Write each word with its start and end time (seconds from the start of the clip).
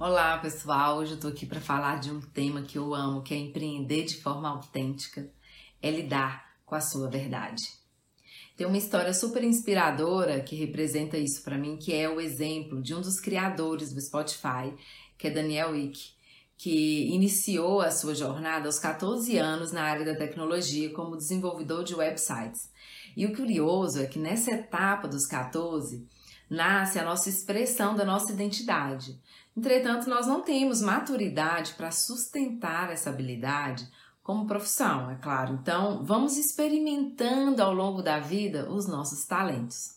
Olá 0.00 0.38
pessoal, 0.38 0.98
hoje 0.98 1.14
eu 1.14 1.18
tô 1.18 1.26
aqui 1.26 1.44
para 1.44 1.60
falar 1.60 1.98
de 1.98 2.08
um 2.08 2.20
tema 2.20 2.62
que 2.62 2.78
eu 2.78 2.94
amo, 2.94 3.20
que 3.20 3.34
é 3.34 3.36
empreender 3.36 4.04
de 4.04 4.22
forma 4.22 4.48
autêntica, 4.48 5.28
é 5.82 5.90
lidar 5.90 6.54
com 6.64 6.76
a 6.76 6.80
sua 6.80 7.10
verdade. 7.10 7.64
Tem 8.56 8.64
uma 8.64 8.78
história 8.78 9.12
super 9.12 9.42
inspiradora 9.42 10.40
que 10.40 10.54
representa 10.54 11.18
isso 11.18 11.42
para 11.42 11.58
mim, 11.58 11.76
que 11.76 11.92
é 11.92 12.08
o 12.08 12.20
exemplo 12.20 12.80
de 12.80 12.94
um 12.94 13.00
dos 13.00 13.18
criadores 13.18 13.92
do 13.92 14.00
Spotify, 14.00 14.72
que 15.18 15.26
é 15.26 15.30
Daniel 15.32 15.72
Wick, 15.72 16.12
que 16.56 17.08
iniciou 17.12 17.80
a 17.80 17.90
sua 17.90 18.14
jornada 18.14 18.68
aos 18.68 18.78
14 18.78 19.36
anos 19.36 19.72
na 19.72 19.82
área 19.82 20.04
da 20.04 20.14
tecnologia 20.14 20.92
como 20.92 21.16
desenvolvedor 21.16 21.82
de 21.82 21.96
websites. 21.96 22.70
E 23.16 23.26
o 23.26 23.34
curioso 23.34 24.00
é 24.00 24.06
que 24.06 24.20
nessa 24.20 24.52
etapa 24.52 25.08
dos 25.08 25.26
14 25.26 26.06
nasce 26.48 26.98
a 26.98 27.04
nossa 27.04 27.28
expressão 27.28 27.94
da 27.94 28.04
nossa 28.04 28.32
identidade. 28.32 29.20
Entretanto, 29.56 30.08
nós 30.08 30.26
não 30.26 30.40
temos 30.40 30.80
maturidade 30.80 31.74
para 31.74 31.90
sustentar 31.90 32.92
essa 32.92 33.10
habilidade 33.10 33.88
como 34.22 34.46
profissão, 34.46 35.10
é 35.10 35.16
claro. 35.16 35.54
Então, 35.54 36.04
vamos 36.04 36.36
experimentando 36.36 37.62
ao 37.62 37.72
longo 37.72 38.02
da 38.02 38.20
vida 38.20 38.70
os 38.70 38.86
nossos 38.86 39.24
talentos. 39.24 39.96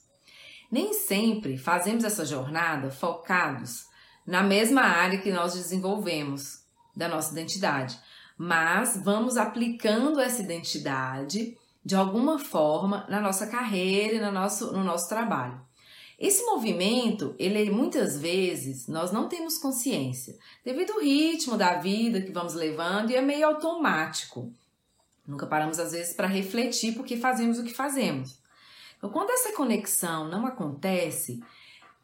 Nem 0.71 0.93
sempre 0.93 1.57
fazemos 1.57 2.05
essa 2.05 2.25
jornada 2.25 2.89
focados 2.89 3.85
na 4.25 4.41
mesma 4.41 4.83
área 4.83 5.19
que 5.19 5.31
nós 5.31 5.53
desenvolvemos 5.53 6.63
da 6.95 7.09
nossa 7.09 7.33
identidade, 7.33 7.99
mas 8.37 8.99
vamos 9.03 9.35
aplicando 9.35 10.19
essa 10.19 10.41
identidade 10.41 11.57
de 11.83 11.95
alguma 11.95 12.39
forma 12.39 13.05
na 13.09 13.19
nossa 13.19 13.47
carreira 13.47 14.15
e 14.15 14.21
no 14.21 14.31
nosso, 14.31 14.71
no 14.71 14.83
nosso 14.83 15.09
trabalho. 15.09 15.59
Esse 16.21 16.45
movimento, 16.45 17.33
ele 17.39 17.71
muitas 17.71 18.15
vezes 18.15 18.87
nós 18.87 19.11
não 19.11 19.27
temos 19.27 19.57
consciência, 19.57 20.37
devido 20.63 20.93
ao 20.93 20.99
ritmo 20.99 21.57
da 21.57 21.79
vida 21.79 22.21
que 22.21 22.31
vamos 22.31 22.53
levando 22.53 23.09
e 23.09 23.15
é 23.15 23.21
meio 23.21 23.47
automático. 23.47 24.53
Nunca 25.25 25.47
paramos 25.47 25.79
às 25.79 25.93
vezes 25.93 26.13
para 26.13 26.27
refletir 26.27 26.93
porque 26.93 27.17
fazemos 27.17 27.57
o 27.57 27.63
que 27.63 27.73
fazemos. 27.73 28.37
Então, 28.99 29.09
quando 29.09 29.31
essa 29.31 29.53
conexão 29.53 30.27
não 30.27 30.45
acontece, 30.45 31.41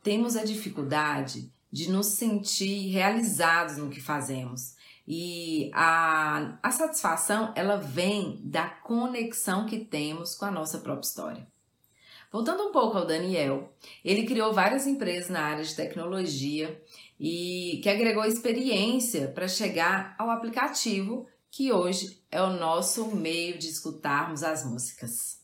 temos 0.02 0.36
a 0.36 0.44
dificuldade 0.44 1.54
de 1.72 1.92
nos 1.92 2.08
sentir 2.08 2.90
realizados 2.90 3.78
no 3.78 3.92
que 3.92 4.02
fazemos. 4.02 4.76
E 5.08 5.70
a, 5.76 6.58
a 6.64 6.72
satisfação 6.72 7.54
ela 7.56 7.78
vem 7.78 8.42
da 8.44 8.68
conexão 8.68 9.68
que 9.68 9.86
temos 9.86 10.34
com 10.34 10.46
a 10.46 10.52
nossa 10.52 10.80
própria 10.80 11.08
história. 11.08 11.57
Voltando 12.32 12.64
um 12.64 12.72
pouco 12.72 12.98
ao 12.98 13.06
Daniel, 13.06 13.74
ele 14.04 14.26
criou 14.26 14.54
várias 14.54 14.86
empresas 14.86 15.30
na 15.30 15.42
área 15.42 15.64
de 15.64 15.76
tecnologia 15.76 16.82
e 17.20 17.80
que 17.82 17.90
agregou 17.90 18.26
experiência 18.26 19.30
para 19.30 19.48
chegar 19.48 20.16
ao 20.20 20.30
aplicativo 20.30 21.26
que 21.50 21.72
hoje 21.72 22.22
é 22.30 22.42
o 22.42 22.52
nosso 22.54 23.16
meio 23.16 23.58
de 23.58 23.68
escutarmos 23.68 24.44
as 24.44 24.66
músicas. 24.66 25.42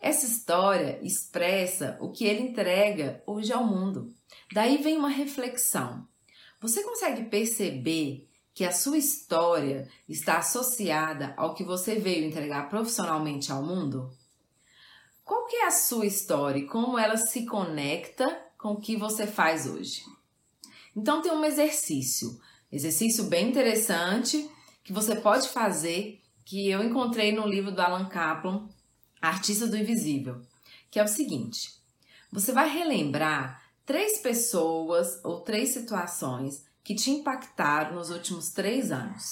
Essa 0.00 0.26
história 0.26 0.98
expressa 1.02 1.96
o 2.00 2.10
que 2.10 2.24
ele 2.24 2.42
entrega 2.42 3.22
hoje 3.24 3.52
ao 3.52 3.64
mundo. 3.64 4.12
Daí 4.52 4.78
vem 4.78 4.96
uma 4.96 5.08
reflexão. 5.08 6.08
Você 6.60 6.82
consegue 6.82 7.24
perceber 7.26 8.28
que 8.54 8.64
a 8.64 8.72
sua 8.72 8.98
história 8.98 9.88
está 10.08 10.38
associada 10.38 11.34
ao 11.36 11.54
que 11.54 11.62
você 11.62 11.96
veio 11.96 12.24
entregar 12.24 12.68
profissionalmente 12.68 13.52
ao 13.52 13.62
mundo? 13.62 14.10
Qual 15.24 15.46
que 15.46 15.56
é 15.56 15.66
a 15.66 15.70
sua 15.70 16.06
história 16.06 16.58
e 16.58 16.66
como 16.66 16.98
ela 16.98 17.16
se 17.16 17.46
conecta 17.46 18.40
com 18.58 18.72
o 18.72 18.80
que 18.80 18.96
você 18.96 19.26
faz 19.26 19.66
hoje? 19.66 20.02
Então 20.96 21.22
tem 21.22 21.32
um 21.32 21.44
exercício, 21.44 22.40
exercício 22.70 23.24
bem 23.24 23.48
interessante 23.48 24.50
que 24.84 24.92
você 24.92 25.14
pode 25.14 25.48
fazer, 25.48 26.20
que 26.44 26.68
eu 26.68 26.82
encontrei 26.82 27.32
no 27.32 27.46
livro 27.46 27.70
do 27.70 27.80
Alan 27.80 28.06
Kaplan, 28.06 28.68
Artista 29.20 29.66
do 29.66 29.76
Invisível, 29.76 30.42
que 30.90 30.98
é 30.98 31.04
o 31.04 31.08
seguinte: 31.08 31.74
você 32.30 32.52
vai 32.52 32.68
relembrar 32.68 33.62
três 33.86 34.18
pessoas 34.18 35.20
ou 35.24 35.40
três 35.40 35.70
situações 35.70 36.64
que 36.82 36.94
te 36.94 37.10
impactaram 37.10 37.94
nos 37.94 38.10
últimos 38.10 38.50
três 38.50 38.90
anos. 38.90 39.24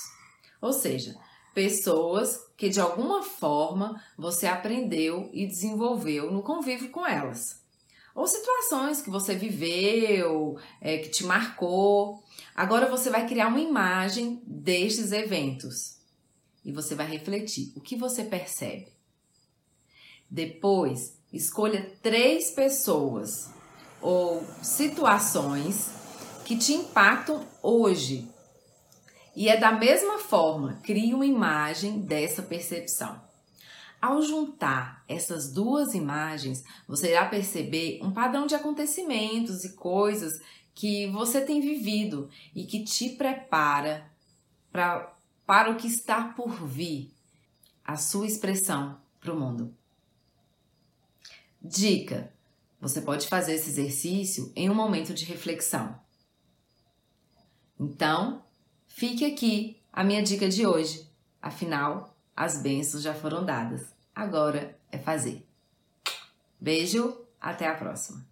Ou 0.60 0.72
seja, 0.72 1.16
pessoas 1.54 2.40
que 2.56 2.68
de 2.68 2.80
alguma 2.80 3.22
forma 3.22 4.02
você 4.16 4.46
aprendeu 4.46 5.30
e 5.32 5.46
desenvolveu 5.46 6.30
no 6.30 6.42
convívio 6.42 6.90
com 6.90 7.06
elas. 7.06 7.60
Ou 8.14 8.26
situações 8.26 9.00
que 9.00 9.10
você 9.10 9.34
viveu, 9.34 10.58
é, 10.80 10.98
que 10.98 11.08
te 11.08 11.24
marcou. 11.24 12.22
Agora 12.54 12.90
você 12.90 13.08
vai 13.08 13.26
criar 13.26 13.48
uma 13.48 13.60
imagem 13.60 14.42
destes 14.46 15.12
eventos 15.12 15.96
e 16.64 16.72
você 16.72 16.94
vai 16.94 17.06
refletir 17.06 17.72
o 17.76 17.80
que 17.80 17.96
você 17.96 18.24
percebe. 18.24 18.92
Depois, 20.28 21.16
escolha 21.32 21.96
três 22.02 22.50
pessoas 22.50 23.50
ou 24.00 24.44
situações 24.62 25.90
que 26.44 26.56
te 26.56 26.72
impactam 26.72 27.46
hoje 27.62 28.28
e 29.40 29.48
é 29.48 29.56
da 29.56 29.72
mesma 29.72 30.18
forma, 30.18 30.78
crie 30.82 31.14
uma 31.14 31.24
imagem 31.24 32.02
dessa 32.02 32.42
percepção. 32.42 33.18
Ao 33.98 34.20
juntar 34.20 35.02
essas 35.08 35.50
duas 35.50 35.94
imagens, 35.94 36.62
você 36.86 37.12
irá 37.12 37.24
perceber 37.24 38.00
um 38.02 38.12
padrão 38.12 38.46
de 38.46 38.54
acontecimentos 38.54 39.64
e 39.64 39.72
coisas 39.72 40.42
que 40.74 41.06
você 41.06 41.40
tem 41.40 41.58
vivido 41.58 42.28
e 42.54 42.66
que 42.66 42.84
te 42.84 43.08
prepara 43.08 44.12
pra, 44.70 45.10
para 45.46 45.70
o 45.70 45.76
que 45.76 45.86
está 45.86 46.22
por 46.22 46.66
vir, 46.66 47.10
a 47.82 47.96
sua 47.96 48.26
expressão 48.26 49.00
para 49.18 49.32
o 49.32 49.40
mundo. 49.40 49.74
Dica: 51.62 52.30
você 52.78 53.00
pode 53.00 53.26
fazer 53.26 53.54
esse 53.54 53.70
exercício 53.70 54.52
em 54.54 54.68
um 54.68 54.74
momento 54.74 55.14
de 55.14 55.24
reflexão. 55.24 55.98
Então, 57.78 58.44
Fique 59.00 59.24
aqui 59.24 59.80
a 59.90 60.04
minha 60.04 60.22
dica 60.22 60.46
de 60.46 60.66
hoje. 60.66 61.08
Afinal, 61.40 62.14
as 62.36 62.60
bênçãos 62.60 63.02
já 63.02 63.14
foram 63.14 63.42
dadas. 63.46 63.94
Agora 64.14 64.78
é 64.92 64.98
fazer. 64.98 65.42
Beijo, 66.60 67.18
até 67.40 67.66
a 67.66 67.74
próxima. 67.74 68.22